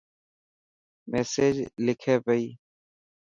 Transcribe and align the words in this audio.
ميسج 1.09 1.55
لکي 1.85 2.15
پئي. 2.25 2.43